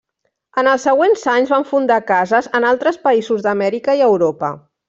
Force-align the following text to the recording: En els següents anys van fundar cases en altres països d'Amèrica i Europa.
En 0.61 0.69
els 0.71 0.85
següents 0.87 1.25
anys 1.33 1.51
van 1.55 1.67
fundar 1.73 1.99
cases 2.09 2.49
en 2.61 2.67
altres 2.73 3.01
països 3.07 3.49
d'Amèrica 3.49 4.01
i 4.01 4.07
Europa. 4.11 4.55